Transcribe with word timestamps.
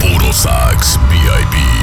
Puro 0.00 0.32
Sax 0.32 0.98
VIP. 1.10 1.77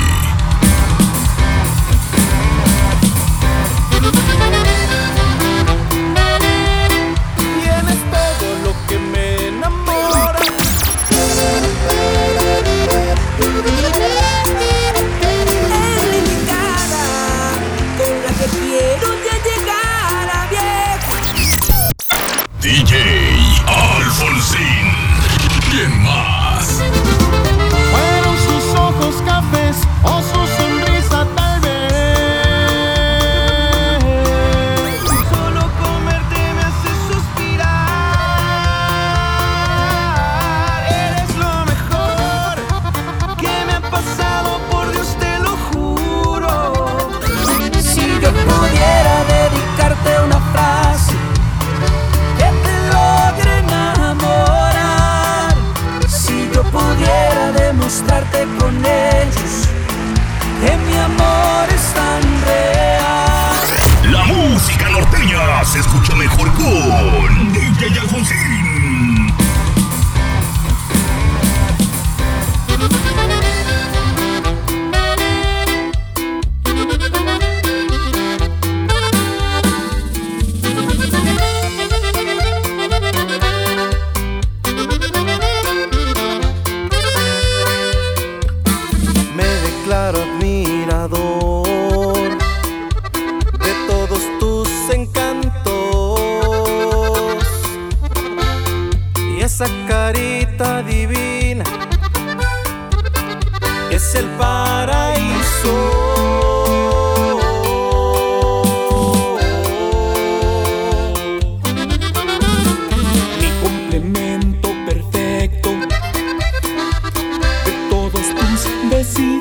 out 90.05 90.15
of 90.19 90.39
me. 90.39 90.44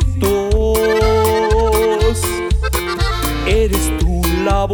Besitos. 0.04 0.78
Eres 3.46 3.92
tú 3.98 4.22
la 4.44 4.66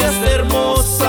experiencias 0.00 0.30
hermosas. 0.30 0.99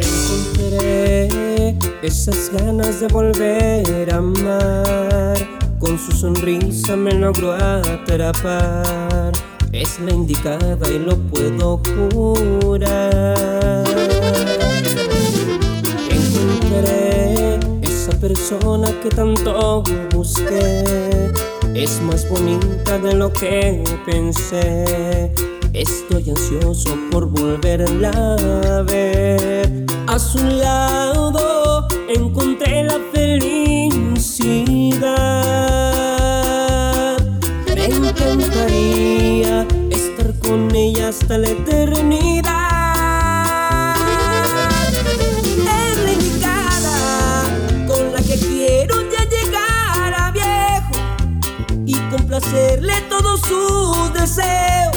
Encontré 0.00 1.76
esas 2.02 2.50
ganas 2.52 3.00
de 3.00 3.08
volver 3.08 4.12
a 4.12 4.16
amar. 4.16 5.36
Con 5.78 5.98
su 5.98 6.12
sonrisa 6.12 6.96
me 6.96 7.12
logró 7.12 7.52
atrapar. 7.52 9.32
Es 9.72 10.00
la 10.00 10.12
indicada 10.12 10.88
y 10.90 10.98
lo 10.98 11.16
puedo 11.16 11.80
jurar. 11.94 13.84
Encontré 16.10 17.58
esa 17.82 18.12
persona 18.18 18.88
que 19.02 19.10
tanto 19.10 19.82
busqué. 20.14 21.32
Es 21.74 22.00
más 22.02 22.28
bonita 22.28 22.98
de 22.98 23.14
lo 23.14 23.32
que 23.32 23.84
pensé. 24.04 25.32
Estoy 25.72 26.30
ansioso 26.30 26.96
por 27.10 27.26
volverla 27.26 28.10
a 28.10 28.82
ver. 28.82 29.84
A 30.06 30.18
su 30.18 30.38
lado 30.44 31.86
encontré 32.08 32.84
la 32.84 32.98
felicidad. 33.12 33.58
Me 37.74 37.86
encantaría 37.86 39.66
estar 39.90 40.38
con 40.40 40.74
ella 40.74 41.08
hasta 41.08 41.38
la 41.38 41.48
eternidad. 41.50 42.77
Complacerle 52.48 53.00
todos 53.08 53.40
sus 53.40 54.12
deseos, 54.14 54.96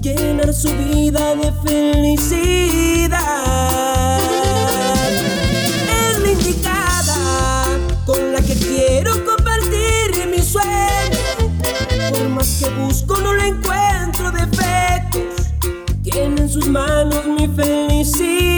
llenar 0.00 0.52
su 0.54 0.68
vida 0.68 1.34
de 1.36 1.52
felicidad. 1.64 3.18
Es 6.00 6.18
la 6.20 6.32
indicada 6.32 7.64
con 8.06 8.32
la 8.32 8.40
que 8.40 8.54
quiero 8.54 9.12
compartir 9.24 10.26
mi 10.30 10.42
sueño, 10.42 11.18
por 12.10 12.28
más 12.30 12.62
que 12.62 12.70
busco 12.70 13.18
no 13.18 13.34
le 13.34 13.48
encuentro 13.48 14.30
defectos, 14.30 15.48
tiene 16.02 16.42
en 16.42 16.48
sus 16.48 16.66
manos 16.68 17.26
mi 17.26 17.48
felicidad. 17.48 18.51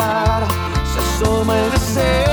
se 0.00 0.98
asoma 0.98 1.58
el 1.58 1.70
deseo. 1.72 2.29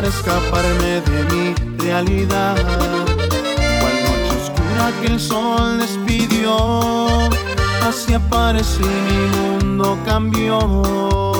para 0.00 0.08
escaparme 0.08 1.02
de 1.02 1.24
mi 1.30 1.54
realidad. 1.84 2.56
Cual 3.80 3.96
noche 4.06 4.32
oscura 4.42 4.92
que 5.02 5.06
el 5.08 5.20
sol 5.20 5.78
despidió, 5.78 7.28
así 7.86 8.14
aparecí 8.14 8.80
mi 8.80 9.62
mundo 9.62 9.98
cambió. 10.06 11.39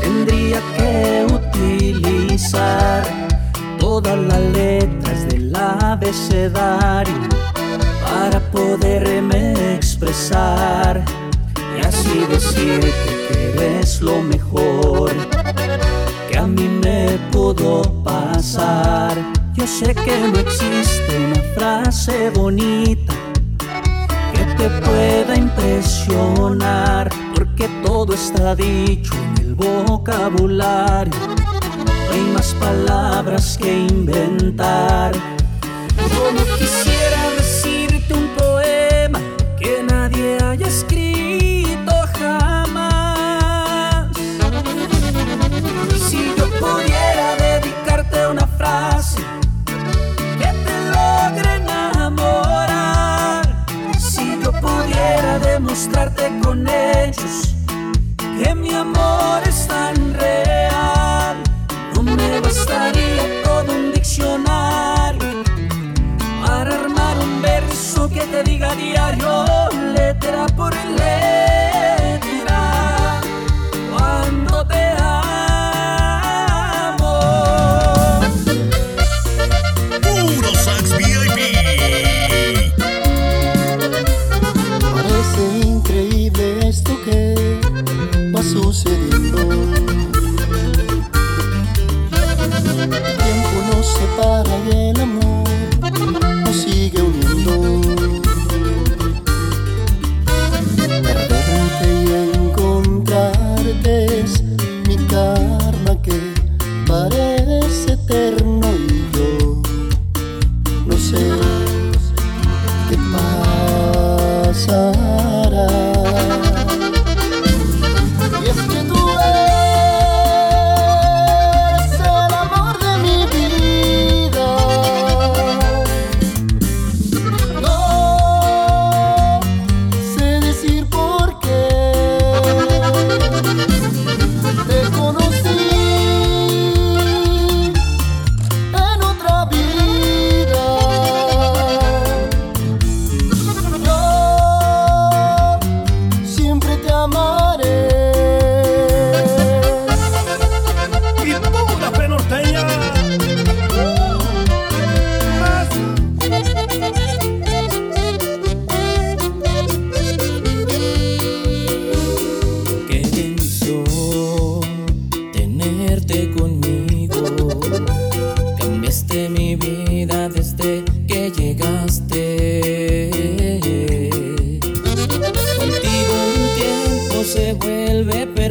tendría 0.00 0.58
que 0.76 1.26
utilizar 1.30 3.04
todas 3.78 4.18
las 4.18 4.40
letras 4.40 5.28
del 5.28 5.54
abecedario 5.54 7.28
para 8.02 8.40
poderme 8.50 9.74
expresar 9.74 11.04
y 11.76 11.84
así 11.84 12.24
decirte 12.30 12.90
que 13.28 13.52
eres 13.54 14.00
lo 14.00 14.22
mejor 14.22 15.12
que 16.30 16.38
a 16.38 16.46
mí 16.46 16.66
me 16.82 17.18
pudo 17.32 17.82
pasar. 18.02 19.14
Yo 19.54 19.66
sé 19.66 19.94
que 19.94 20.28
no 20.32 20.38
existe 20.38 21.18
una 21.26 21.42
frase 21.54 22.30
bonita 22.30 23.12
que 24.32 24.44
te 24.56 24.70
pueda 24.80 25.36
impresionar 25.36 27.23
porque 27.34 27.68
todo 27.84 28.14
está 28.14 28.54
dicho 28.54 29.12
en 29.14 29.46
el 29.46 29.54
vocabulario. 29.54 31.14
No 32.06 32.12
hay 32.12 32.20
más 32.32 32.54
palabras 32.54 33.58
que 33.60 33.86
inventar. 33.86 35.12
Yo 35.14 36.32
no 36.32 36.44
quisiera 36.58 36.93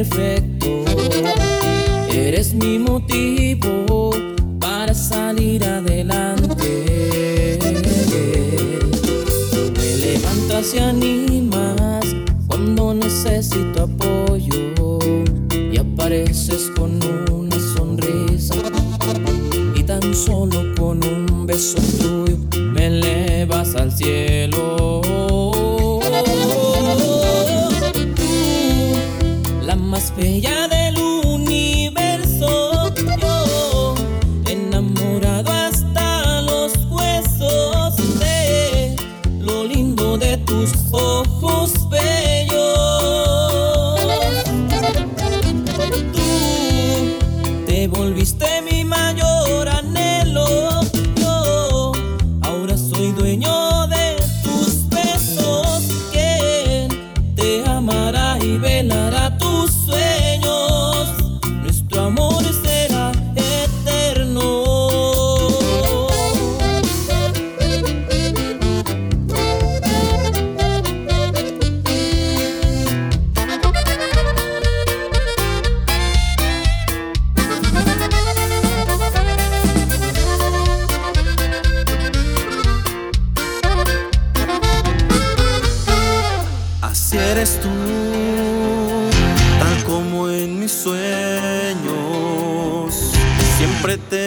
perfecto. 0.04 0.84
Eres 2.10 2.54
mi 2.54 2.78
motivo 2.78 4.10
para 4.58 4.94
salir 4.94 5.64
adelante. 5.64 7.58
Me 9.76 9.96
levantas 9.96 10.74
y 10.74 10.78
animas 10.78 12.04
cuando 12.46 12.94
necesito 12.94 13.84
apoyo 13.84 14.98
y 15.72 15.78
apareces 15.78 16.70
con 16.76 17.00
una 17.30 17.56
sonrisa 17.76 18.54
y 19.74 19.82
tan 19.82 20.14
solo 20.14 20.74
con 20.76 21.04
un 21.04 21.46
beso. 21.46 21.93
eres 87.34 87.58
tú, 87.60 87.68
tal 89.58 89.84
como 89.84 90.30
en 90.30 90.60
mis 90.60 90.70
sueños, 90.70 91.04
siempre 93.56 93.98
te 93.98 94.23